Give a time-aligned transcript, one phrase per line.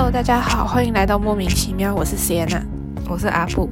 [0.00, 2.62] Hello，大家好，欢迎来到莫名其妙，我是 Sienna，
[3.10, 3.68] 我是阿布。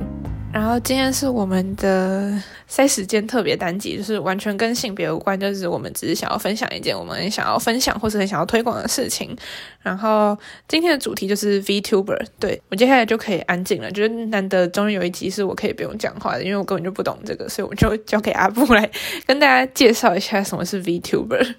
[0.53, 9.37] 然后今天是我们的塞时间特别单集，就是完全跟性别无关，就是我们只是想要分享一件我们想要分享或是很想要推广的事情。
[9.81, 10.37] 然后
[10.67, 18.91] 今天的主题就是 VTuber，对我接下来就可以安静了，就是难得终于有一集是我可以不用讲话的，因为我根本就不懂这个，所以我就交给阿布来
[19.27, 21.55] 跟大家介绍一下什么是 VTuber。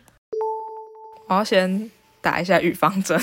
[1.30, 3.18] 我要先打一下预防针，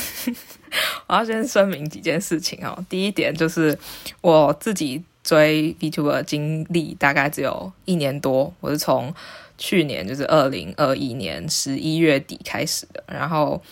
[1.08, 2.84] 我要先声明几件事情哦。
[2.88, 3.78] 第一点就是
[4.20, 5.02] 我自己。
[5.24, 9.10] 追 VTuber 经历大概只有一年多，我是从
[9.56, 13.62] 去年就是二零二一年十一月底开始的，然后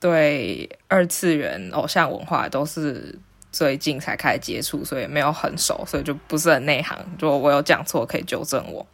[0.00, 3.16] 对二次元偶像文化都是
[3.52, 6.98] 最近才开始接触，所以没有很熟，所以就不是很内行。
[7.20, 8.84] 如果我有讲错，可以纠正我。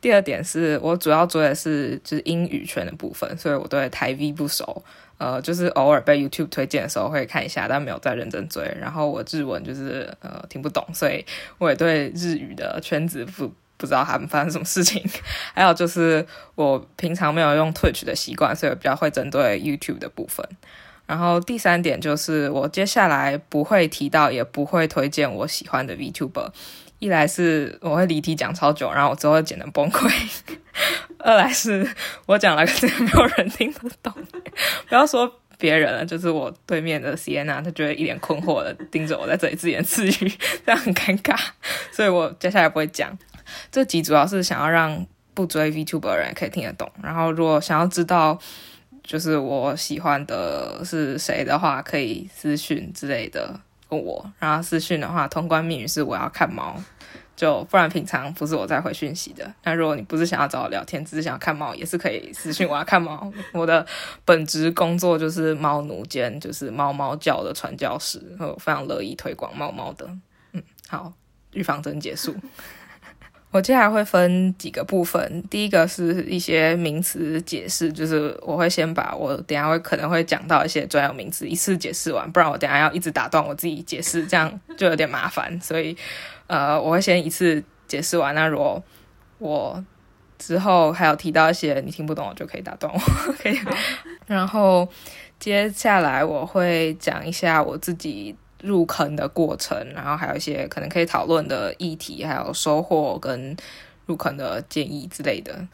[0.00, 4.82] 第二点是我主要追的是就是英语圈的部分，所以我对台 V 不熟，
[5.18, 8.62] 呃，就是偶尔被 YouTube 推荐的时候会看一下，但没有再认真追。
[8.80, 11.24] 然后我日文就是呃听不懂，所以
[11.58, 15.02] 我也对日语的圈子不不知道他们发生什么事情。
[15.52, 20.46] 还有就是我平常没有用 Twitch 的习惯，所以我比较会针对 YouTube 的部分。
[21.06, 26.50] 然后第三点就是我接下来不会提到，也不会推荐我喜欢的 VTuber。
[26.98, 30.10] 一来是我会离题讲超久，然后我之后剪得崩溃；
[31.18, 31.88] 二来是
[32.26, 34.12] 我讲了，可能没有人听得懂。
[34.88, 40.32] 不要说别人了，就是我对面的 Sienna，他觉得一脸困惑的盯着我在这里自言自语，
[40.66, 41.38] 这样很尴尬。
[41.92, 43.16] 所以我接下来不会讲。
[43.70, 46.90] 这集主要是想要让不追 VTuber 的人可以听得懂。
[47.02, 48.38] 然后如果想要知道
[49.04, 53.60] 就是我喜欢的是谁的话，可以私讯之类的。
[53.88, 56.76] 问我，然后私讯的话，通关密语是我要看猫，
[57.34, 59.52] 就不然平常不是我在回讯息的。
[59.64, 63.32] 那如果你不是想要找我聊天，只是想要看猫，也是可以私讯我要看猫。
[63.52, 63.86] 我的
[64.24, 70.06] 本职工作就是猫奴兼，就是猫猫教的传教士，我非常乐意推广猫猫的。
[70.52, 71.12] 嗯，好，
[71.52, 72.34] 预防针结束。
[73.50, 85.96] 我接下来会分几个部分，第一个是一些名词解释，就是我会先把我等下会可能会讲到一些专有名词一次解释完，不然我等下要一直打断我自己解释，这样就有点麻烦，所以
[86.46, 88.34] 呃我会先一次解释完。
[88.34, 88.82] 那如果
[89.38, 89.82] 我
[90.38, 93.00] 之后还有提到一些你听不懂，我就可以打断我，
[93.42, 93.58] 可以。
[94.26, 94.86] 然后
[95.40, 98.36] 接下来我会讲一下我自己。
[98.62, 103.56] 入坑的过程，然后还有一些可能可以讨论的议题，还有收获跟
[104.06, 105.66] 入坑的建议之类的。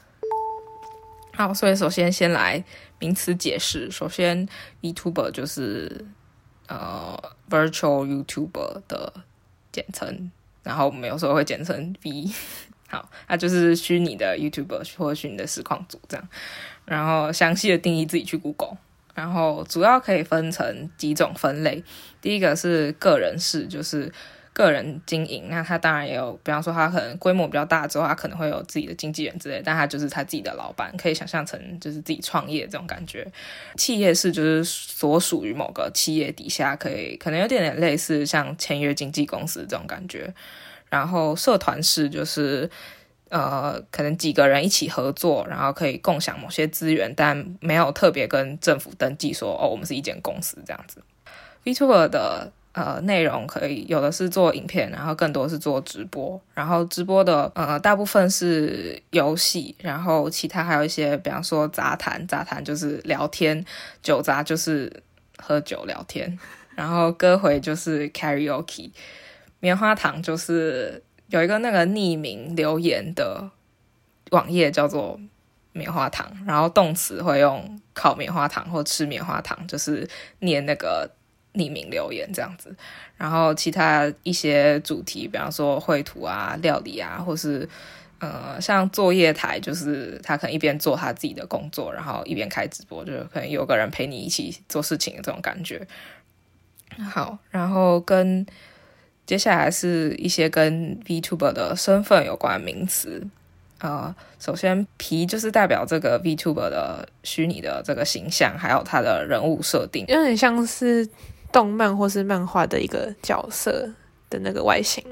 [1.33, 2.62] 好，所以首先先来
[2.99, 3.91] 名词解释。
[3.91, 4.49] 首先
[4.83, 6.05] ，VTuber 就是
[6.69, 7.19] 呃
[7.50, 9.12] Virtual YouTuber 的
[9.73, 10.31] 简称，
[10.62, 12.31] 然后我们有时候会简称 V。
[12.87, 16.28] 好，它就是虚拟的 YouTuber 或虚拟的实况组这样。
[16.84, 18.77] 然后详细的定义自己去 Google。
[19.15, 21.83] 然后主要可以分成几种分类，
[22.21, 24.13] 第一个是个人式，就是
[24.53, 25.47] 个人经营。
[25.49, 33.25] 那他当然也有，比方说他可能规模比较大之后，他可能会有自己的经纪人之类，但他就是他自己的老板，可以想象成就是自己创业这种感觉。
[33.77, 40.35] 企业式就是所属于某个企业底下，可以可能有点点类似像签约经纪公司这种感觉。
[40.91, 42.69] 然后社团式就是。
[43.34, 51.03] 呃，可能几个人一起合作，然后可以共享某些资源，但没有特别跟政府登记说哦，我们是一间公司这样子。
[51.65, 63.65] VTuber 的呃内容可以有的是做影片，然后更多是做直播，然后直播的呃大部分是游戏，然后其他还有一些，比方说杂谈，杂谈就是聊天，
[64.00, 65.03] 酒杂就是
[65.39, 66.39] 喝酒聊天，
[66.77, 68.93] 然后歌回就是 karaoke，
[69.59, 71.03] 棉花糖就是。
[71.34, 73.50] 有一个那个匿名留言的
[74.31, 75.19] 网页叫做
[75.72, 80.09] 棉花糖，然后动词会用烤棉花糖或吃棉花糖，就是
[80.39, 81.11] 念那个
[81.55, 82.73] 匿名留言这样子。
[83.17, 87.69] 然后其他一些主题，比方说绘图啊、料理啊，或是
[88.20, 95.85] 呃像作业台，就是他可能一边做他自己的工作，然后一边开直播，就是可能有个人陪你一起做事情的这种感觉。
[97.11, 98.47] 好，然后跟。
[99.26, 103.26] 接下来是一些跟 VTuber 的身份有关名词，
[103.79, 111.09] 呃，首先皮就是代表这个 VTuber 的虚拟的这个形象，还有他的人物设定，有点像是
[111.50, 113.88] 动漫或是漫画的一个角色
[114.29, 115.03] 的那个外形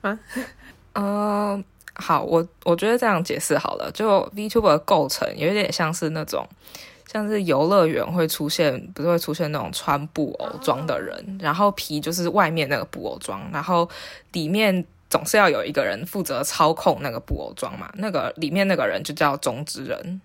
[0.00, 0.18] 吗？
[0.94, 1.64] 呃，
[1.94, 6.46] 好，我我觉得这样解释好了，就 VTuber 构成有点像是那种。
[7.12, 13.86] 像是游乐园会出现，不是会出现那种穿布偶装的人，然后皮就是外面那个布偶装，然后
[14.32, 20.22] 里面总是要有一个人负责操控那个布偶装嘛，那个里面那个人就叫中之人，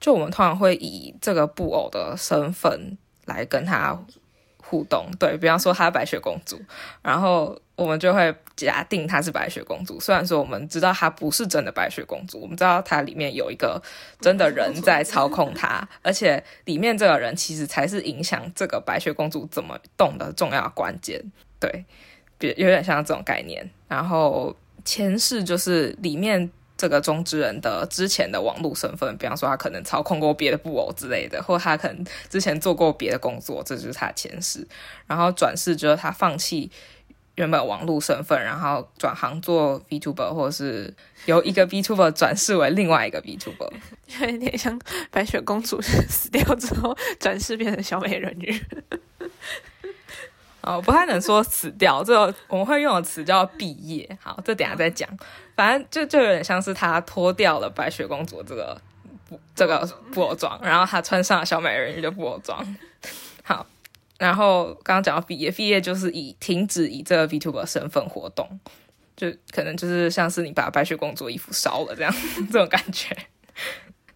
[0.00, 3.96] 就我们通常会以这个布偶的身份来跟他
[4.60, 5.06] 互动。
[5.20, 6.60] 对比方说，她白雪公主，
[7.02, 10.00] 然后我们就会假定她是白雪公主。
[10.00, 13.80] 虽然说我们知道她不是真的白雪公主，我们知道她里面有一个
[14.20, 21.22] 真的人在操控她， 而且里面这个人其实才是影响这个白雪公主怎么动的重要关键。
[21.60, 21.84] 对，
[22.38, 23.70] 别有点像这种概念。
[23.86, 26.50] 然后前世就是里面。
[26.78, 34.68] 这个中之人的之前的网络身份，比方说他可能操控过别的布偶之类的，或他可能之前做过别的工作，这就是他前世。
[35.06, 36.70] 然后转世就是他放弃
[37.36, 40.92] 原本网络身份，然后转行做 VTuber，或者是
[41.26, 43.70] 由一个 VTuber 转世为另外一个 VTuber，
[44.32, 44.78] 有点像
[45.10, 48.60] 白雪公主死掉之后转世变成小美人鱼。
[50.62, 54.18] 哦，不太能说死掉，这我们会用的词叫毕业。
[54.20, 55.08] 好，这等下再讲。
[55.54, 58.76] 反正就就有点像是他脱掉了白雪公主这个
[59.28, 62.76] 布这个布偶装，然后他穿上了小美人鱼的布偶装。
[63.44, 63.64] 好，
[64.18, 68.48] 然后刚刚讲到毕业，毕业就是以停止以这个 VTuber 身份活动，
[69.16, 72.12] 就可能就是像是你把白雪公主衣服烧了这样
[72.50, 73.16] 这种感觉。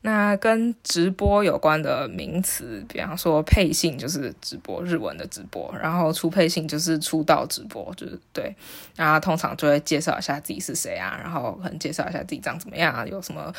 [0.02, 8.56] 那跟直播有关的名词，比方说配信就是直播，日文的直播；然后出配信就是出道直播，就是对。
[8.96, 13.52] 然后通常就会介绍一下自己是谁啊，然后可能介绍一下自己长怎么样啊，有什么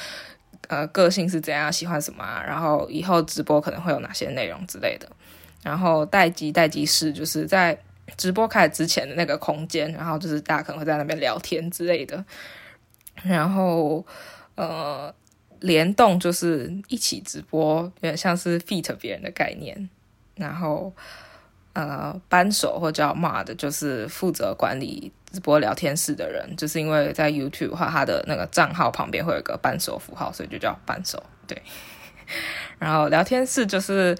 [0.67, 5.07] 呃个性是怎样，喜欢什么啊，然后以后直播可能会有哪些内容之类的。
[5.63, 7.77] 然后待机待机室就是在
[8.17, 12.23] 直播开始之前的那个空间，然后就是大家可能会在那边聊天之类的。
[13.23, 14.05] 然后
[14.55, 15.13] 呃。
[15.61, 19.87] 联动就是一起直播，有点像是 feat 别人的概念。
[20.33, 20.91] 然后，
[21.73, 31.21] 呃，扳手或叫 mod 就是负责管理直播聊天室的人，就是因为在 YouTube 的话，他的那个账号旁边会有个扳手符号，所以就叫扳手。
[31.45, 31.61] 对。
[32.79, 34.17] 然后聊天室就是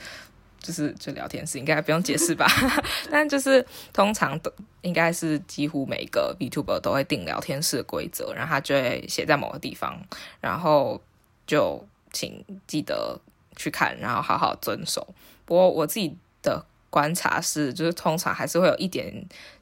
[0.62, 2.48] 就是就聊天室，应该不用解释吧？
[3.12, 10.00] 但就是通常都应该是几乎每个 Vtuber 都会定聊天室的规则，然后他就会写在某个地方，
[10.40, 11.02] 然后。
[11.48, 13.20] 就请记得
[13.58, 15.06] 去看，然后好好遵守。
[15.44, 19.14] 不过我自己的观察是，就是通常还是会有一点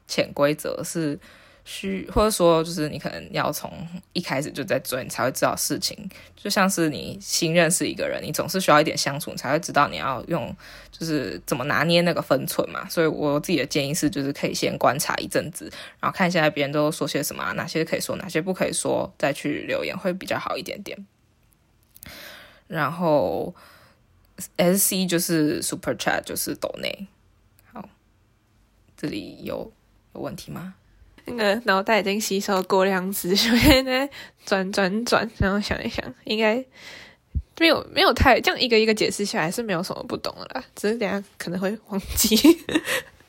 [0.06, 1.18] 潜规则是
[1.64, 3.72] 需，或者说就是你可能要从
[4.12, 5.96] 一开始就在追，你才会知道事情。
[6.36, 10.54] 就像是你新认识一个人，你总是需要一点相处，你才会知道你要用
[10.90, 12.88] 就是怎么拿捏那个分寸嘛。
[12.88, 15.70] 所以我自己的建议是，就是可以先观察一阵子，
[16.00, 21.06] 然后看现在别人都说些什么，哪些可以说，哪些不可以说，再去留言会比较好一点点。
[22.66, 23.54] 然后
[24.56, 27.06] ，S C 就是 Super Chat，就是抖内。
[27.72, 27.88] 好，
[28.96, 29.72] 这里有
[30.14, 30.74] 有问题吗？
[31.36, 34.08] 那个脑袋已经吸收过量资讯，现在
[34.44, 36.64] 转转转，然后想一想，应该
[37.58, 42.36] 没有没有太这样一个一个解释下来是没有什么不懂的啦，只是等下可能会忘记。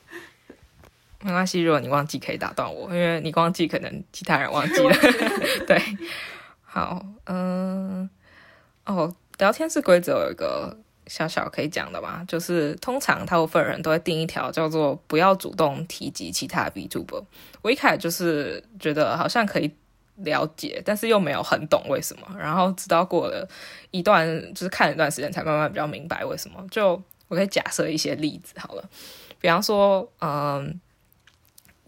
[1.20, 4.96] 没关系，如果你忘记可以打断我，因为你忘记可能其他人忘记了。
[5.66, 5.80] 对，
[6.62, 8.10] 好，嗯，
[8.86, 9.14] 哦。
[9.38, 17.22] 聊天室规则有一个小小可以讲的嘛，就是通常大部分人都会定一条叫做不要主动提及其他 B Tuber。
[17.60, 19.70] 我一开始就是觉得好像可以
[20.16, 22.26] 了解，但是又没有很懂为什么。
[22.38, 23.48] 然后直到过了
[23.90, 26.64] 一段，就是看了一段时间，才慢慢比较明白为什么。
[26.70, 28.88] 就我可以假设一些例子好了，
[29.40, 30.80] 比方说，嗯。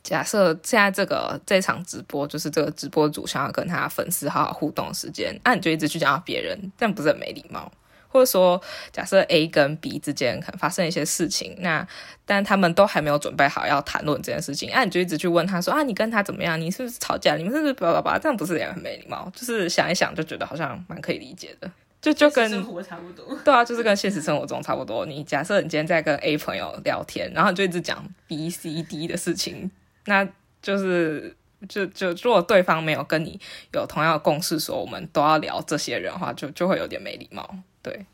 [0.03, 7.73] 假设现在这个这场直播就是这个直播主想要跟他粉丝好好互动时间，那你就一直去讲别人，这样不是很没礼貌？
[8.15, 11.85] 或者说，假设 A 跟 B 之间可能发生一些事情，那
[12.25, 16.59] 但他们都还没有准备好要谈论这件事情，那你就一直去问他说啊，你跟他怎么样？
[16.61, 17.35] 你是不是吵架？
[17.35, 18.17] 你们是不是叭叭叭？
[18.17, 19.29] 这样不是也很没礼貌？
[19.35, 21.69] 就是想一想就觉得好像蛮可以理解的，
[22.01, 23.37] 就就跟生活差不多。
[23.45, 25.05] 对啊，就是跟现实生活中差不多。
[25.05, 29.71] 你假设你今天在跟 A 朋友聊天，然后你就一直讲 B、C、D 的事情。
[30.07, 30.27] 那
[30.63, 31.35] 就是，
[31.67, 33.41] 就就如果对方没有跟你
[33.73, 38.05] 有同样的共识，说我们都要聊这些人的话，就就会有点没礼貌，对。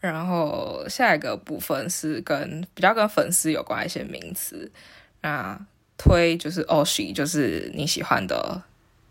[0.00, 4.70] 然后下一个部分是跟比较跟粉丝有关一些名词，
[5.20, 5.60] 那
[5.98, 8.62] 推就是 Oshi，就是你喜欢的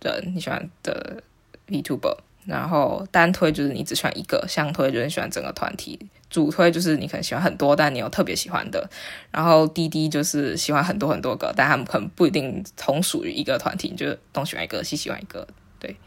[0.02, 1.22] 人，你喜欢的
[1.68, 2.18] VTuber。
[2.46, 8.88] 然后单推就是你只喜欢一个，相推就是你喜欢整个团体，主推就是你可能喜欢很多，但你有特别喜欢的。
[9.32, 15.48] 然后滴滴就是喜欢很多很多个，但他们可能不一定同属于一个团体，你就东喜欢一个，西喜欢一个，
[15.80, 15.98] 对。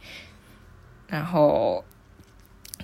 [1.08, 1.84] 然后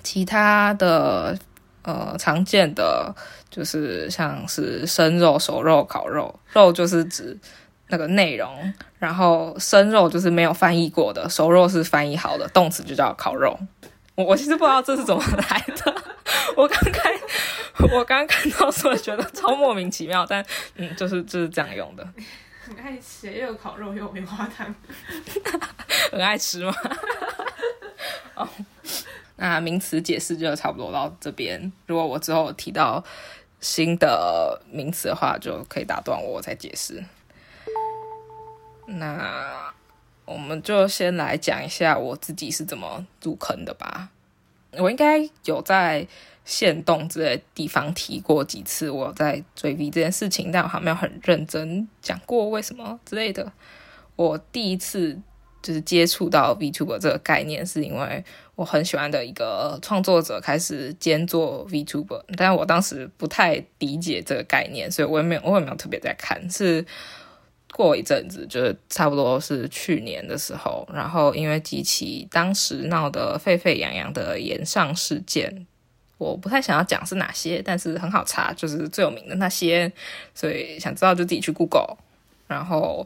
[0.03, 1.37] 其他的
[1.83, 3.13] 呃常见的
[3.49, 7.37] 就是像是生肉、熟肉、烤肉，肉就是指。
[7.87, 13.55] 那个内容，然后生肉就是没有翻译过的，熟肉是翻译好的，动词就叫烤肉。
[14.15, 15.95] 我我其实不知道这是怎么来的，
[16.57, 17.11] 我刚开
[17.95, 20.43] 我刚看到时候觉得超莫名其妙，但
[20.77, 22.03] 嗯，就是就是这样用的。
[22.67, 24.73] 很爱吃，又有烤肉又有棉花糖，
[26.11, 26.73] 很爱吃吗？
[28.33, 28.49] 哦，
[29.37, 31.71] 那名词解释就差不多到这边。
[31.87, 33.03] 如果我之后提到
[33.59, 37.03] 新的名词的话，就可以打断我，我再解释。
[38.87, 39.73] 那
[40.25, 44.09] 我们就先来讲一下我自己是怎么入坑的吧。
[44.71, 46.07] 我应该有在。
[46.45, 53.51] 线动之类地方提过几次我在追 V 这件事情，但我还没有很认真讲过为什么之类的。
[54.15, 55.19] 我第一次
[55.65, 66.39] 就是接触到 VTuber 这个概念，是因为我很喜欢的一个创作者开始兼做 VTuber，但我当时不太理解这个概念，所以我也没有我也没有特别在看。
[66.51, 66.85] 是
[67.73, 75.65] 过一阵子，就是差不多是去年的时候，然后因为集齐当时闹得沸沸扬扬的延上事件。
[76.19, 79.91] 我不太想要讲是哪些，但是很好查，就是最有名的那些，
[80.35, 81.97] 所以想知道就自己去 Google。
[82.47, 83.05] 然后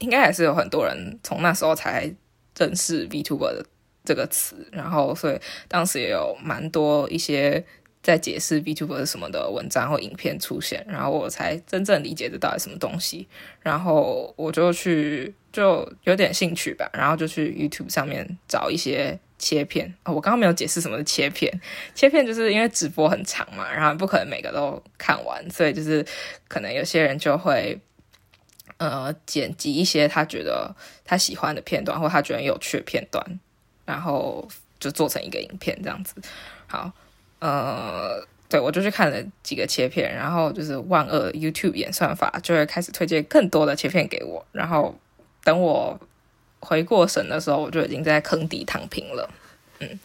[0.00, 2.12] 应该还是有很多人从那时候才
[2.58, 3.64] 认识 VTuber 的
[4.04, 7.64] 这个词，然后所以当时也有蛮多一些
[8.02, 13.26] 在解释 VTuber 是什么的文章或影片出现，然后我才真正理解这到底什么东西。
[13.60, 19.18] 然后我就去就有点兴趣吧，然后就去 YouTube 上面找一些。
[19.42, 21.50] 切片哦，我刚刚没有解释什么是切片。
[21.94, 26.04] 切片就是因为直播很长嘛，然后不可能每个都看完，所以就是
[26.46, 27.80] 可能有些人就会
[28.80, 33.24] 呃剪辑一些他觉得他喜欢的片段，或他觉得有趣的片段，
[33.84, 34.48] 然后
[34.80, 36.16] 就做成一个影片这样子。
[36.66, 36.90] 好，
[37.38, 44.94] 呃，对我就去看了几个切片，然后就是万恶 YouTube 演算法就会开始推荐更多的切片给我，然后
[45.44, 45.96] 等我。
[46.62, 49.30] 回过神的时候，我就已经在坑底躺平了，
[49.78, 49.98] 嗯。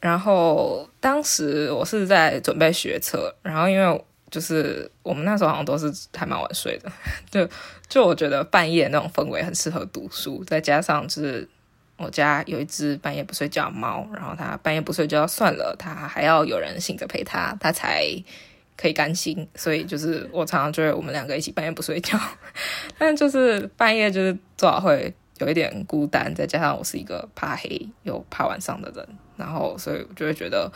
[0.00, 6.90] 然后当时我是在准备学车，然后因为就是我们那时候好像都是还蛮晚睡的，
[7.30, 7.48] 就
[7.88, 11.48] 就我觉得半夜那种氛围很适合读书，再加上就是
[11.96, 18.04] 我家有一只半夜不睡觉猫，然后它半夜不睡觉算了，它还要有人醒着陪它，它才
[18.76, 19.48] 可以甘心。
[19.54, 22.18] 所以就是我常常就会我们两个一起半夜不睡觉，
[22.98, 25.14] 但就是半夜就是做好会。
[25.38, 30.70] 有一点孤单，再加上我是一个怕黑又怕晚上的人，然后所以我就会觉得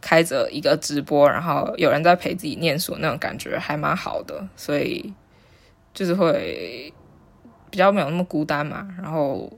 [0.00, 5.12] 开着一个直播，然后有人在陪自己念书那种感觉还蛮好的，所以
[5.92, 6.92] 就是会
[7.70, 8.88] 比较没有那么孤单嘛。
[9.00, 9.50] 然后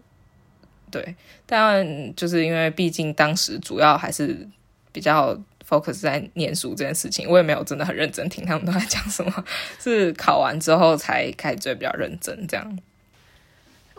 [0.91, 1.15] 对，
[1.47, 4.49] 但就是因为毕竟当时主要还是
[4.93, 5.35] 比较
[5.67, 9.45] focus 在念书这件事情，我也没有真的很认真听他们都在讲什么，
[9.79, 12.79] 是考完之后才开始追比较认真这样。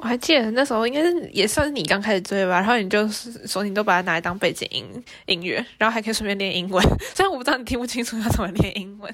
[0.04, 4.86] 我还记得那时候应该是也算是你刚开始追吧，然后你就是说你都把它拿来当背景音
[5.28, 6.84] 音乐，然后还可以顺便练英文。
[7.16, 9.14] 虽然我不知道你听不清楚要怎么练英文。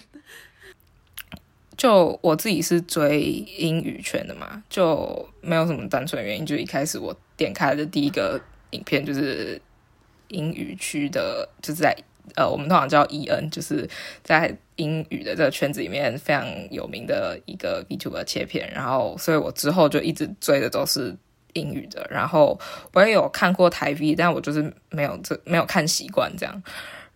[1.78, 8.42] 就我自己是追英语圈的嘛，就没有什么单纯原因，就一开始我点开的第一个
[8.72, 9.62] 影片就是
[10.30, 11.96] 英语区的，就是在。
[12.36, 13.90] 呃，我们通常叫 E N，就是
[14.24, 18.72] 在英语的这个圈子里面非常有名的一个 v t u b e 切片。
[18.74, 21.16] 然后，所以我之后就一直追的都是
[21.54, 22.08] 英语的。
[22.10, 22.60] 然后
[22.94, 26.64] 我也有看过台 V，但我就是没有这没有看习惯这样。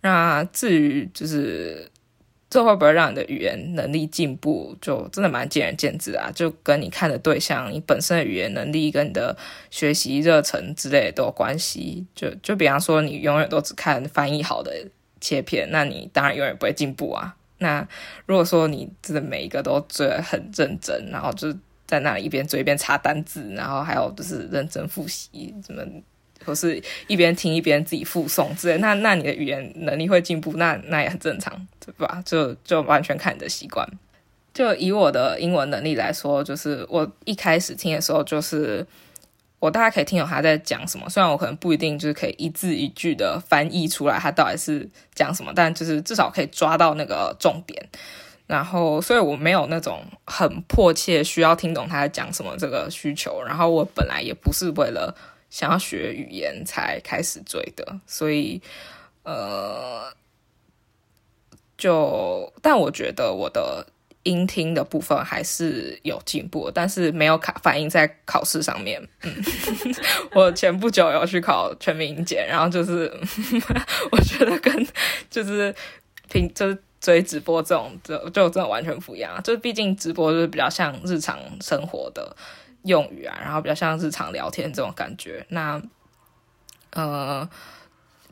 [0.02, 1.90] 那至于就是
[2.50, 6.30] 这会不会让你的语言能力进步，就真的蛮见仁见智啊。
[6.36, 9.36] 就跟你看的对象、你本身的语言能力跟你的
[9.72, 12.06] 学习热忱之类的都有关系。
[12.14, 14.72] 就就比方说，你永远都只看翻译好的。
[15.24, 17.34] 切片，那你当然永远不会进步啊。
[17.60, 17.88] 那
[18.26, 21.56] 如果说你真的每一个都追很认真，然后就
[21.88, 25.82] 在那里一边追一边查单字，然后还有就是认真复习，怎么
[26.44, 32.22] 或是一边听一边自己复诵之类，那那你的语言能力会进步，那那也很正常，对吧？
[32.26, 33.88] 就就完全看你的习惯。
[34.54, 38.86] 就以我的英文能力来说，就是我一开始听的时候就是。
[39.64, 47.88] 我大概可以听懂他在讲什么，虽然我可能不一定就是可以一字一句的翻译出来他到底是讲什么，但就是至少可以抓到那个重点。
[48.46, 53.42] 然后，所以我没有那种很迫切需要听懂他在讲什么这个需求。
[53.42, 55.16] 然后，我本来也不是为了
[55.50, 58.62] 想要学语言才开始追的，所以
[59.24, 60.14] 呃，
[61.78, 63.88] 就但我觉得我的。
[64.24, 69.02] 音听的部分还是有进步，但是没有卡反映在考试上面。
[69.22, 69.34] 嗯，
[70.34, 73.12] 我前不久有去考全民英检，然后就是
[74.12, 74.88] 我觉得跟
[75.30, 75.74] 就是
[76.30, 79.42] 平就是追直播这种就就真的完全不一样。
[79.44, 82.36] 就是毕竟直播就是比较像日常生活的
[82.84, 85.46] 用语啊，然后比较像日常聊天这种感觉。
[85.50, 85.82] 那
[86.92, 87.50] 呃。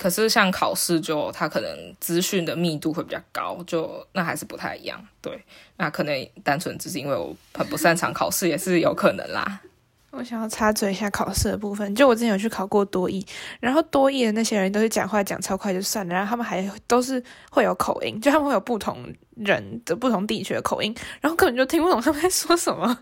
[0.02, 5.00] 可是像考试就它可能资讯的密度会比较高，就那还是不太一样。
[5.22, 5.40] 对，
[5.78, 9.62] 那可能单纯只是因为我很不擅长考试，也是有可能啦。
[10.10, 13.24] 我想要插嘴一下考试的部分，就我之前有去考过多译，
[13.60, 19.06] 然后多译的那些人都是讲话讲超快就算了，然后他们还都是会有口音，就他们会有不同
[19.36, 20.92] 人的不同地区的口音，
[21.22, 22.98] 然后根本就听不懂他们在说什么。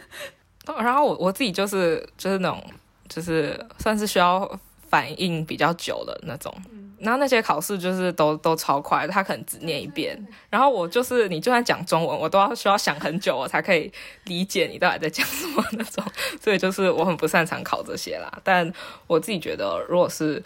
[0.80, 2.64] 然后我我自己就是就是那种
[3.06, 6.54] 就是算是需要反应比较久的那种。
[7.00, 13.92] 然后那些考试就是都都超快，他可能只念一遍，然后我就是你就算讲中文，我都要需要想很久，我才可以
[14.24, 16.04] 理解你到底在讲什么那种。
[16.42, 18.28] 所以就是我很不擅长考这些啦。
[18.42, 18.72] 但
[19.06, 20.42] 我自己觉得，如果是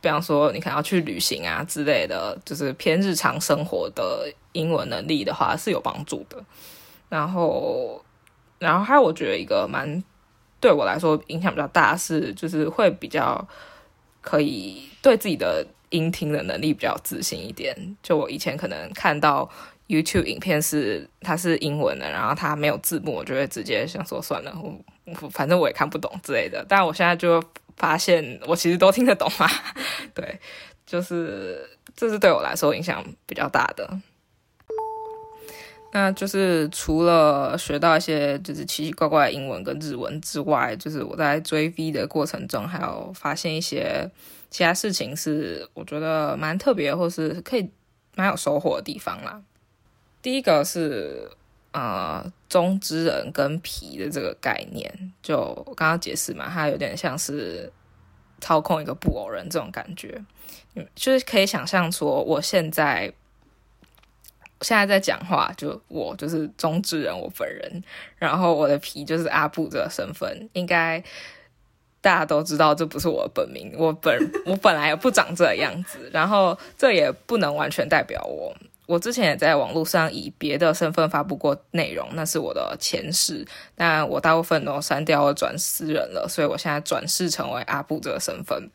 [0.00, 6.40] 比方说你可能要去旅行啊之类的，就是偏日常生活的英文能力的话是有帮助的。
[7.08, 8.00] 然后，
[8.60, 10.00] 然后还有我觉得一个蛮
[10.60, 13.44] 对我来说影响比较大是，就是会比较
[14.26, 15.64] 可以对自己的。
[15.90, 19.48] 音听的能力比较自信一点，就我以前可能看到
[19.86, 24.52] YouTube 影片是它是英文的，然后它没有字幕，我就会直接想说算了，
[25.22, 26.66] 我反正我也看不懂之类的。
[26.68, 27.42] 但我现在就
[27.76, 29.48] 发现我其实都听得懂嘛，
[30.12, 30.40] 对，
[30.84, 31.64] 就是
[31.94, 33.88] 这是对我来说影响比较大的。
[35.96, 44.10] 那就是除了学到一些就是奇奇怪怪的英文跟日文之外，就是我在追 V 的过程中，还有发现一些。
[44.48, 47.68] 其他事情是我觉得蛮特别，或是可以
[48.14, 49.42] 蛮有收获的地方啦。
[50.22, 51.28] 第一个是
[51.72, 55.36] 呃中之人跟皮的这个概念，就
[55.66, 57.70] 我刚刚解释嘛，它有点像是
[58.40, 60.24] 操控一个布偶人这种感觉，
[60.94, 63.12] 就是可以想象说，我现在
[64.60, 67.82] 现在在讲话，就我就是中之人我本人，
[68.18, 71.02] 然后我的皮就是阿布这个身份，应该。
[72.02, 78.54] 大家都知道这不是我的本名，我本 我本来也不长这样子，然后这也不能完全代表我。
[78.86, 88.70] 我之前也在网络上以别的身份发布过内容，那是我的前世，但我大部分都删掉或转私人了，所以我现在转世成为阿布这个身份。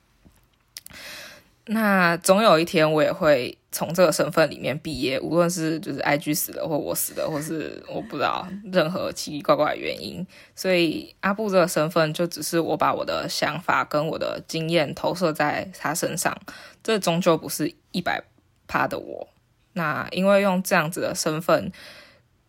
[1.73, 10.27] 那总有一天我也会从这个身份里面毕业，无论是就是 IG 死了，或我死了，或是我不知道任何奇奇怪怪的原因。
[10.53, 16.37] 所以阿布这个身份就只是我把我的想法跟我的经验投射在他身上，
[16.83, 18.21] 这终究不是一百
[18.67, 19.29] 趴的我。
[19.71, 21.71] 那因为用这样子的身份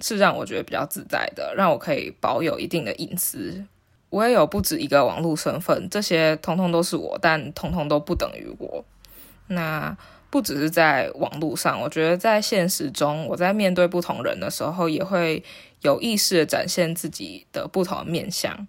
[0.00, 3.64] 是让我觉得比较自在的，让我可以保有一定的隐私。
[4.11, 8.85] 我也有不止一个网络身份，这些通通都是我，但通通都不等于我。
[9.54, 9.96] 那
[10.30, 15.42] 不只是在网络上，我觉得在现实中，我在面对不同人的时候，也会
[15.82, 18.66] 有意识的展现自己的不同面相。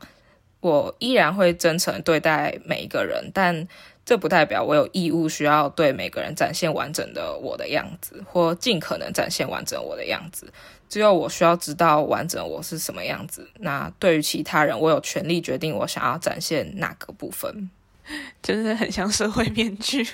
[0.60, 3.67] 我依然会真诚对待每一个人，但
[4.06, 10.52] 这不代表我有义务需要对每个人展现完整的我的样子，或尽可能展现完整我的样子。
[10.89, 13.50] 只有我需要知道完整我是什么样子。
[13.60, 17.69] 那对于其他人，我有权利决定我想要展现哪个部分。
[18.43, 20.06] 真的很像社会面具。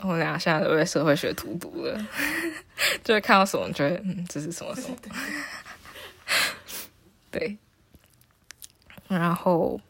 [0.00, 2.06] 我俩现在都被社会学荼毒了，
[3.04, 4.96] 就会看到什么就会嗯，这是什么什么。
[7.30, 7.56] 对，
[9.08, 9.80] 然后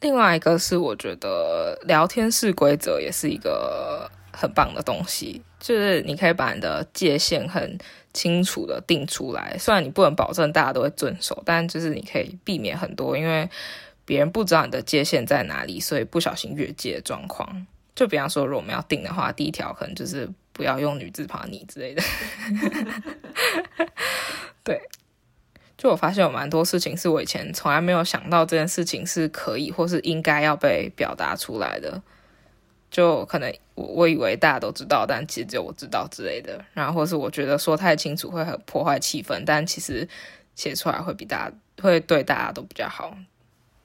[0.00, 7.76] 另外一个是我觉得聊天室规则也是一个很棒的东西，就是你可以把你的界限很
[8.12, 13.48] 清楚的定出来，虽然你不能保证大家都会遵守，但就是你可以避免很多因为
[14.04, 17.66] 别人不知道你的界限在哪里，所以不小心越界的状况。
[17.96, 22.02] 就比方说，如果我们要定的话，第一条可能就是不要用女字旁“你”之类的。
[24.62, 24.78] 对，
[25.78, 32.02] 就我发现有蛮多事情是我以前从来没有想到这件事情是可以或是应该要被表达出来的。
[32.90, 36.62] 就可能我我以为大家都知道，但其实只有我知道之类的。
[36.74, 40.06] 然后或是我觉得说太清楚会很破坏气氛，但其实
[40.54, 43.16] 写出来会比大家会对大家都比较好。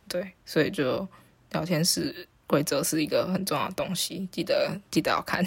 [0.09, 1.07] 对，所以就
[1.51, 2.27] 聊天室。
[2.51, 5.41] 规则是一个很重要的东西，记得记得要看。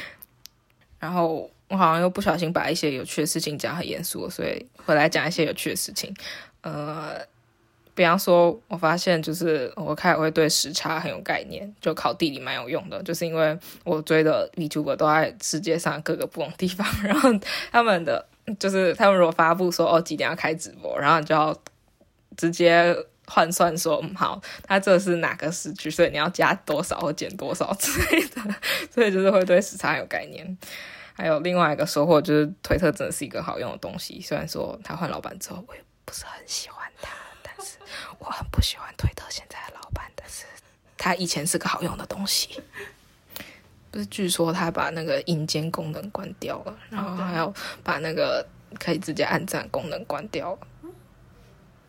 [1.00, 6.14] 然后我好像又不小心把一些有趣的事情讲很严肃，所以回来讲一些有趣的事情。
[6.60, 7.18] 呃，
[7.94, 17.30] 比方说，我发现就是我开始会对时差很有概念，就考地理蛮有用的，就是因为我追的 VTuber 都在世界上各个不同地方，然后
[17.72, 18.26] 他们的
[18.58, 21.56] 就是他们如果发布说哦几点要开直播，然后你就要
[22.36, 22.94] 直接。
[23.30, 28.42] 换算说，嗯，好，它这是哪个时区，所以你要加多少或减多少之类的，
[28.92, 30.58] 所以就是会对时差有概念。
[31.14, 34.20] 还有另外一个收获就是，推特真的是一个好用的东西。
[34.20, 37.10] 虽然说他换老板之后，我也不是很喜欢他，
[37.42, 37.76] 但是
[38.18, 40.46] 我很不喜欢推特现在的老板，但是
[40.96, 42.60] 他以前是个好用的东西。
[43.90, 47.52] 不是，据说他把那个引荐功能关掉了，然后还要
[47.84, 48.46] 把那个
[48.78, 50.58] 可以直接按赞功能关掉了。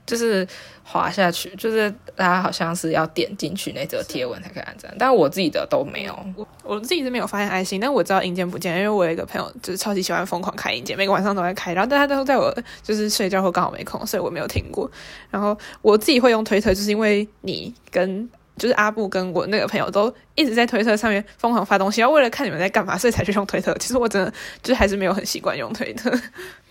[0.06, 0.46] 就是
[0.84, 6.20] 滑下去，就是大家好像是要点进去那则贴文才可以按赞，但我自己的都没有。
[6.36, 14.90] 我我自己是没有发现爱心，但我知道硬件不见，因为我有一个朋友就是超级喜欢疯狂开硬件，每个晚上都在开，然后但他都在我就是睡觉后刚好没空，所以我没有听过。
[15.30, 23.74] 然后我自己会用推特，就是因为你跟就是阿布跟我那个朋友都一直在推特上面疯狂发东西，然后为了看你们在干嘛，所以才去用推特。
[23.76, 26.12] 其实我真的就是还是没有很习惯用推特。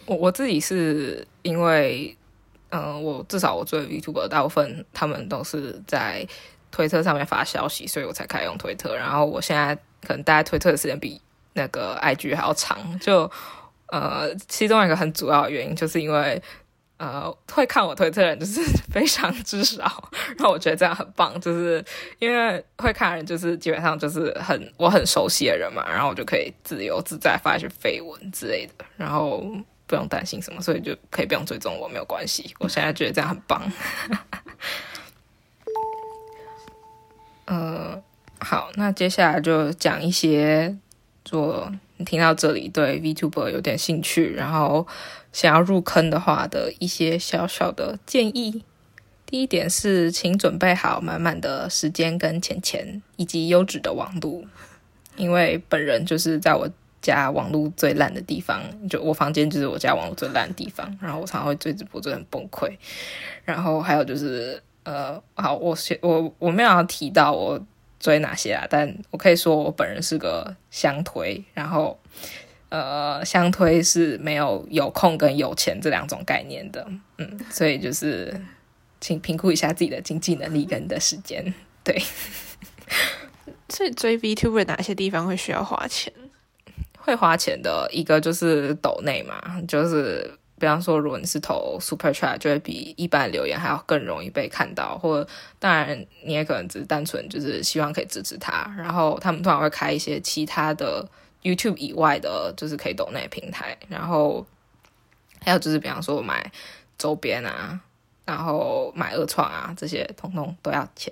[0.04, 2.14] 我我自己是因为。
[2.70, 6.26] 嗯，我至少我做 YouTube 大部分他们都是在
[6.70, 8.96] 推特上面发消息，所以我才开始用推特。
[8.96, 9.74] 然后我现在
[10.06, 11.20] 可能待在推特的时间比
[11.54, 12.78] 那个 IG 还要长。
[13.00, 13.28] 就
[13.88, 16.40] 呃，其中一个很主要的原因，就是因为
[16.98, 18.60] 呃，会看我推特的人就是
[18.92, 20.08] 非常之少。
[20.36, 21.84] 然后我觉得这样很棒，就是
[22.20, 28.84] 因为会看人就是基本上就是很我很熟悉的人嘛，然后我就可以自由自在发一些绯闻之类的。
[28.96, 29.44] 然后。
[29.90, 32.54] 不用担心什么，所以就可以不用追踪我，没有关系。
[32.60, 33.60] 我现在觉得这样很棒。
[37.46, 38.00] 呃，
[38.38, 40.76] 好，那接下来就讲一些
[41.24, 44.86] 做你听到这里对 VTuber 有点兴趣，然后
[45.32, 48.62] 想要入坑的话的一些小小的建议。
[49.26, 54.46] 第一点是，请准备好满满的时间跟钱钱，以及优质的网路，
[55.16, 56.70] 因为本人就是在我。
[57.02, 60.98] 家网络最烂的地方，就我房间就是我家网络最烂的地方。
[61.00, 62.70] 然后我常常会追直播，就很崩溃。
[63.44, 67.58] 然后还有就是，呃，好，我我我没有要提到我
[67.98, 71.42] 追哪些啊，但我可以说我本人是个相推。
[71.54, 71.98] 然后，
[72.68, 76.86] 呃，相推是没有有空跟有钱这两种概念的，
[77.18, 78.40] 嗯，所以就是
[79.00, 81.52] 请评估一下自己的经济能力跟你的时间。
[81.82, 82.00] 对，
[83.70, 86.12] 所以追 VTuber 哪些地方会需要花钱？
[87.00, 94.98] 会花钱的一个就是抖内嘛，就是比方说，如果你是投 Super Chat，就会比一般留言还要更容易被看到。
[94.98, 95.26] 或
[95.58, 98.70] 当然，你也可能只是单纯就是希望可以支持他。
[98.76, 101.08] 然后他们通常会开一些其他的
[101.42, 103.74] YouTube 以外的，就是可以抖内平台。
[103.88, 104.46] 然后
[105.40, 106.52] 还有就是，比方说买
[106.98, 107.80] 周边啊，
[108.26, 111.10] 然后买二创啊，这些通通都要钱。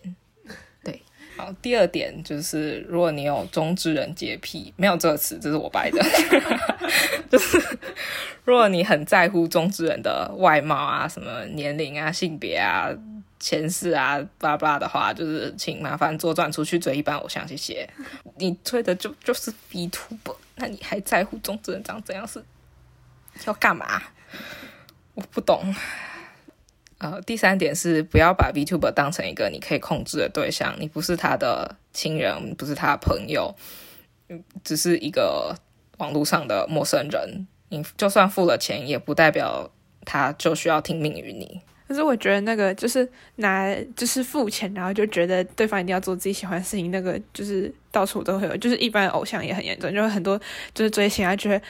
[1.39, 6.05] 好，第二点就是，如果你有中之人洁癖，没有这个词，这是我掰的。
[7.31, 7.57] 就是
[8.45, 12.91] 如果你很在乎中之人的外貌啊、什么年龄啊、性别啊、
[13.39, 17.89] 前世啊、巴拉巴拉的话，就是请麻烦左转出去追一般偶像，谢谢。
[18.37, 20.19] 你追的就就是 B Two
[20.57, 22.43] 那你还在乎中之人长怎样是
[23.45, 24.03] 要干嘛？
[25.15, 25.75] 我不懂。
[26.99, 33.55] 呃，第三点是不要把 VTuber 当成一个你可以控制的对象，你不是他的亲人，不是他的朋友，
[34.65, 35.55] 只是一个
[35.99, 37.47] 网络上的陌生人。
[37.69, 39.71] 你就算付了钱，也不代表
[40.05, 41.61] 他就需要听命于你。
[41.87, 50.37] 可是我觉得那个就是拿就是付钱，然后就觉得对方一定要做自己喜欢的事情，那个就是到处都会有，就是一般偶像也很严重，就是很多
[50.75, 51.63] 就是追星啊，觉得。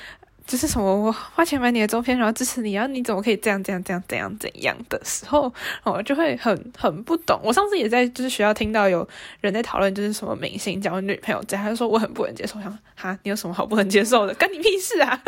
[0.49, 0.97] 就是什么？
[0.97, 5.53] 我花钱买你的照片，然后支持你，然后你怎么可以这样这样这样怎样怎样的时候，
[5.85, 7.39] 我就会很很不懂。
[7.45, 9.07] 我上次也在就是学校听到有
[9.43, 12.59] 人在讨论，就是什么明星交女朋友这样，他就说我很不能接受。
[12.63, 14.35] 想哈，你有什么好不能接受的？
[14.37, 15.23] 关你屁事啊！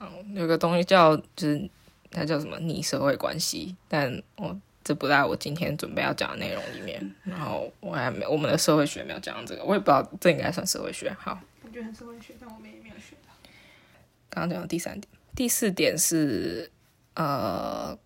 [0.00, 1.70] 嗯，有个东西叫就是
[2.10, 7.00] 它叫什么逆社会关系，但我这不在我今天准备要讲的内容里面。
[7.22, 11.14] 然后我还没我们的社会学没有讲这个，我也不知道这应该算社会学。
[11.16, 11.38] 好。
[11.70, 13.32] 我觉得很社会学，但我们也没有学到。
[14.28, 16.68] 刚刚讲到第三点，第四点是
[17.14, 17.96] 呃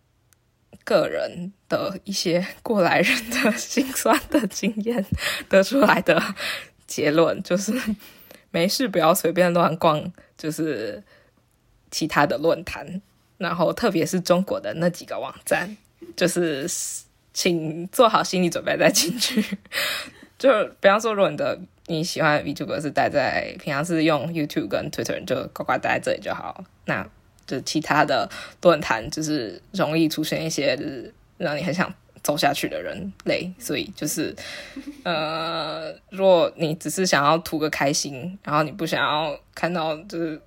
[0.85, 5.03] 个人的一些过来人的心酸的经验
[5.49, 6.23] 得出来的
[6.87, 7.73] 结论，就是
[8.51, 11.03] 没事不要随便乱逛，就是
[11.91, 13.01] 其他的论坛，
[13.39, 15.75] 然后特别是中国的那几个网站，
[16.15, 16.67] 就是
[17.33, 19.57] 请做好心理准备再进去。
[20.37, 20.51] 就
[20.83, 26.65] 比方说，如果你的你喜欢 VTuber 是待在平常是用 YouTube 跟 Twitter，就乖乖待在这里就好。
[26.87, 27.07] 那
[27.47, 28.29] 就其他的
[28.63, 31.93] 论坛就是容易出现一些就是让你很想
[32.23, 34.35] 走下去的人类，所以就是
[35.03, 40.41] 呃，如果你只是想要图个开心，然后你不想要看到就是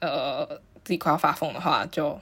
[0.00, 0.46] 呃
[0.82, 2.18] 自己快要发疯的话，就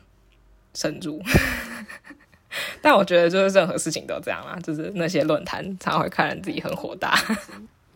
[0.75, 1.23] 慎入。
[2.83, 7.16] 但我觉得就是任何事情都这样啦，就是那些论坛常会看人自己很火大。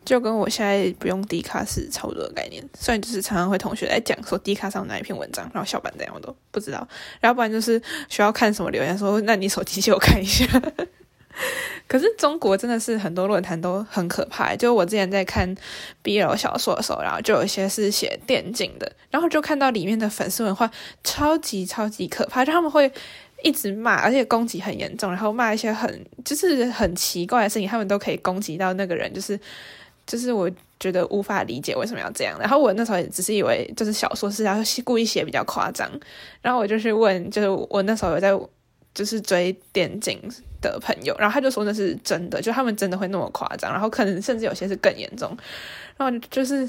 [0.09, 6.89] 就跟我现在不用低卡是差不多的概念，虽然就是常常会同学来讲说低卡上哪一篇文章，然后小板怎样我都不知道，
[7.21, 10.47] 然后不然就是需要看什么留言说，那你手机借我看一下。
[11.87, 15.55] 可是中国真的是很多论坛都很可怕，就我之前在看
[16.03, 20.71] BL 小说的时候，然后就有一些是写电竞的，然后就看到里面的粉丝文化
[21.05, 22.91] 超级超级可怕，就他们会
[23.43, 29.39] 一直骂，而且攻击很严重，然后骂一些很就是很奇怪的事情，他们都可以攻击到那个人，就是
[30.09, 32.37] 就是我觉得无法理解为什么要这样。
[32.41, 35.89] 然后我那时候也只是以为就是小说是要故意写比较夸张，
[36.43, 38.37] 然后我就去问，就是我那时候有在。
[38.95, 40.21] 就是追电竞
[40.61, 45.37] 的朋友，然后他就说那是真的，就他们真的会那么夸张，然后可能甚至有些是更严重，
[45.97, 46.69] 然后就是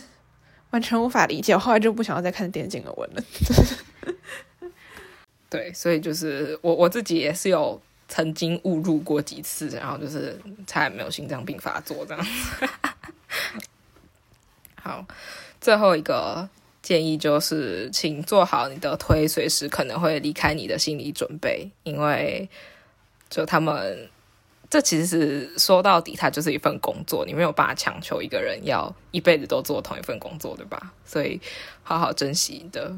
[0.69, 3.23] 完全无法理解，我后来就不想要再看电竞的文了。
[5.49, 12.27] 对，所以就是我我自己也是有曾经误入过几次，然后就是差点没有心脏病发作这样。
[14.89, 15.05] 好，
[15.61, 16.49] 最后一个。
[16.81, 22.49] 建议就是，请做好你的推随时可能会离开你的心理准备，因为
[23.29, 24.09] 就他们
[24.69, 30.93] 这其实说到底，它就是一份工作，你没有办法强求一个人要一辈子都做同一份工作，对吧？
[31.05, 31.39] 所以
[31.83, 32.97] 好好珍惜的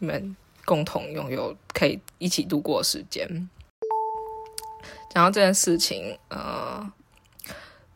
[0.00, 3.48] 你们共同拥有可以一起度过时间。
[5.14, 6.92] 讲到这件事情，呃。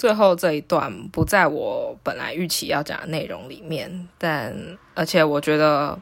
[0.04, 4.54] 最后这一段不在我本来预期要讲的内容里面，但
[4.92, 5.98] 而且我觉得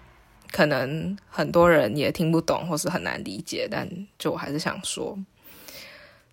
[0.51, 3.89] 可能很多人也听不懂或是很难理解，但
[4.19, 5.17] 就我还是想说，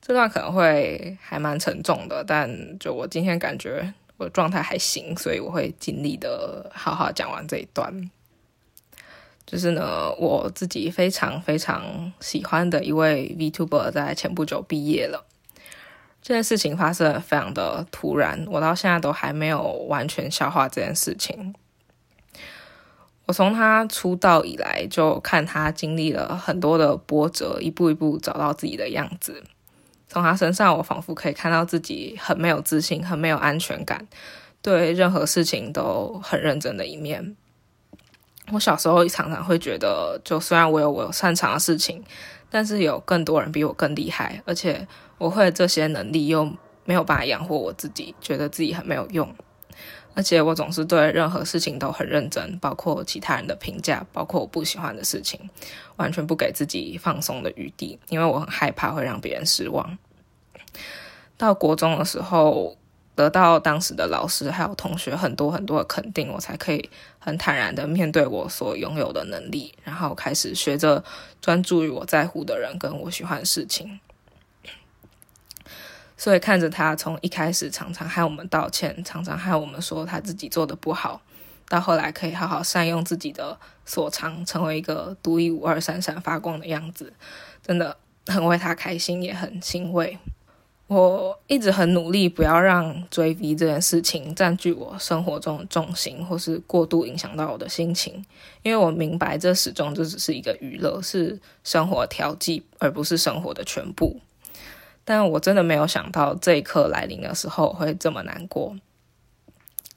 [0.02, 8.10] 这段可能会还蛮沉重的，但就我今天感觉我状态还行，所以我会尽力的好好讲完这一段。
[9.46, 15.24] 就是呢，我自己非常非常喜欢的一位 Vtuber 在前不久毕业了。
[16.22, 21.56] 这件事情发生的非常的突然，我到现在都还没有完全消化这件事情。
[23.26, 29.44] 我从他出道以来，就看他经历了很多的波折，一步一步找到自己的样子。
[30.08, 34.08] 从他身上，我仿佛可以看到自己很没有自信、很没有安全感，
[34.62, 37.36] 对任何事情都很认真的一面。
[38.52, 42.04] 我小时候常常会觉得，就虽然我有我擅长的事情，
[42.50, 44.88] 但是有更多人比我更厉害，而且。
[45.20, 46.52] 我会这些能力，又
[46.86, 49.32] 没有办法养活我自己，觉得自己很没有用，
[50.16, 55.40] 而且我总是对任何事情都很认真，包括其他人的评价，包括我不喜欢的事情，
[55.98, 59.98] 完全不给自己放松的余地，因为我很害怕会让别人失望。
[61.38, 62.76] 到国中的时候，
[63.16, 71.04] 得到当时的老师还有同学很多很多的肯定，我才可以很坦然的面对我所拥有的能力，然后开始学着
[71.42, 74.00] 专注于我在乎的人跟我喜欢的事情。
[76.20, 81.22] 所以看着他从一开始常常害我们道歉，常常害我们说他自己做的不好，
[81.70, 87.14] 到后来可以好好善用自己的所长，成为一个独一无二、闪闪发光的样子，
[87.66, 87.96] 真的
[88.28, 90.18] 很为他开心，也很欣慰。
[90.88, 98.26] 我一直很努力，不要让追 V 这件事情占据我生活中的重心，或是过度影响到我的心情，
[98.62, 104.20] 因为我明白这始终就只是一个娱乐，是生活调剂，而不是生活的全部。
[105.10, 108.76] 但我真的没有想到这一刻来临的时候会这么难过，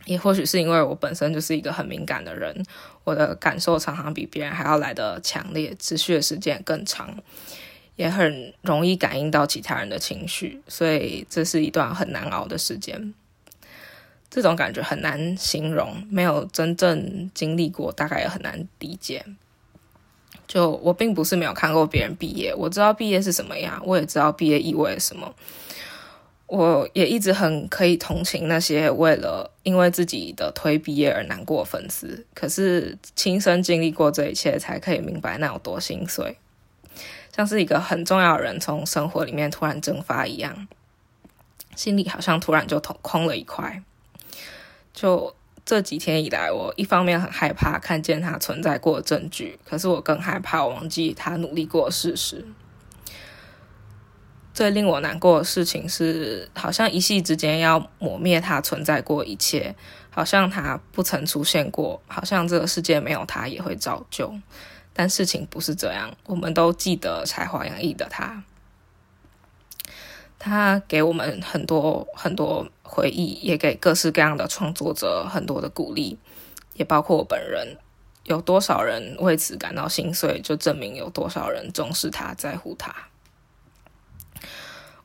[0.06, 2.64] 也或许是因为我本身就是一个很敏感的人，
[3.04, 7.14] 我的感受常常比别人还要来得强烈，持续的时间更长，
[7.96, 13.12] 也很容易感应到其他人的情绪，所以这是一段很难熬的时间。
[14.30, 19.22] 这种感觉很难形容，没有真正经历过，大概也很难理解。
[20.52, 25.34] 就我并不是没有看过别人毕业，我知道毕业是什么样，我也知道毕业意味什么。
[26.46, 36.36] 我也一直很可以同情那些为了因为自己的推毕业而难过粉丝，可是亲身经历过这一切，才可以明白那有多心碎，
[37.34, 40.68] 像是一个很重要的人从生活里面突然蒸发一样，
[41.74, 43.82] 心里好像突然就空空了一块，
[44.92, 45.34] 就。
[45.64, 52.44] 这几天以来，我一方面很害怕看见他存在过的证据，可是我更害怕忘记他努力过的事实。
[54.52, 59.74] 最令我难过的事情是，好像一夕之间要抹灭他存在过一切，
[60.10, 64.34] 好像他不曾出现过，好像这个世界没有他也会照旧。
[64.92, 68.42] 但事情不是这样，我们都记得才华洋溢的他。
[70.38, 76.18] 他给我们很多很多回忆，也给各式各样的创作者很多的鼓励，
[76.74, 77.78] 也包括我本人。
[78.24, 82.94] 有多少人为此感到心碎，就证明有多少人重视他，在乎他。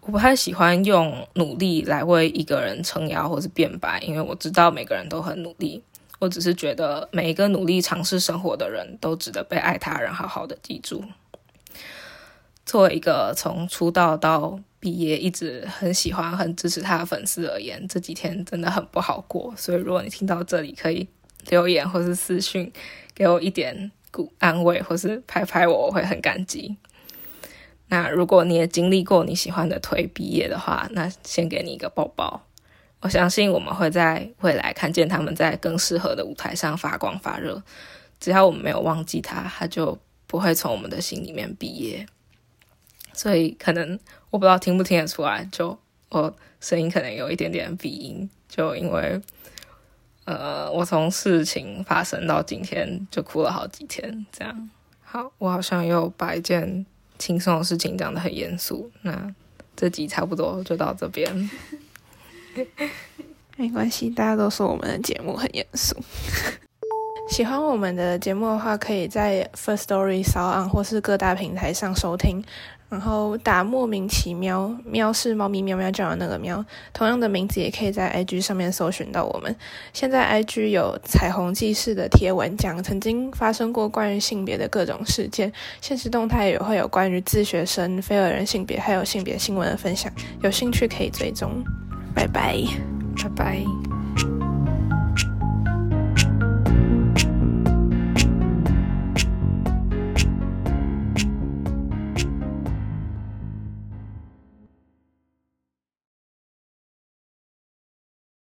[0.01, 5.81] 我不太喜欢用努力来为一个人撑腰或是辩白，因为我知道每个人都很努力。
[6.19, 11.03] 我只是觉得每一个努力尝试生活的人都值得被爱他人好好的记住。
[12.65, 19.53] 作为一个从出道到毕业一直很喜欢、很支持他的粉丝而言，这几天真的很不好过。
[19.57, 21.07] 所以，如果你听到这里，可以
[21.49, 22.71] 留言或是私讯
[23.15, 26.77] 给我一点鼓安慰，或是拍拍我，我会很感激。
[27.87, 32.43] 那如果你也经历过你喜欢的推毕业的话，那先给你一个抱抱。
[32.99, 37.61] 我相信我们会在未来看见他们在更适合的舞台上发光发热。
[38.19, 42.05] 只要我们没有忘记他，他就不会从我们的心里面毕业。
[43.13, 43.97] 所以可能
[44.29, 45.77] 我不知道听不听得出来，就
[46.09, 49.21] 我声音可能有一点点鼻音，就因为
[50.25, 54.69] 呃，我从事情发生到今天就哭了好几天，这样。
[55.01, 56.85] 好，我好像又把一件
[57.17, 59.33] 轻松的事情讲得很严肃，那
[59.75, 61.49] 这集差不多就到这边。
[63.55, 65.95] 没关系，大家都说我们的节目很严肃。
[67.31, 72.43] 喜欢我们的节目的话，可以在 First Story、s o n 或是各大平台上收听。
[72.89, 76.63] 然后打莫名其妙，喵是猫咪喵喵叫的那个喵。
[76.93, 79.53] 同样的名字也可以在 IG 上面搜寻到我们。
[79.91, 85.51] 现在 IG 有彩虹记事的贴文，讲曾经发生过关于性别的各种事件。
[85.81, 90.11] 现实动态也会有关于自学生、非二人性别还有性别新闻的分享。
[90.41, 91.63] 有兴趣可以追踪。
[92.15, 92.57] 拜拜，
[93.15, 94.06] 拜拜。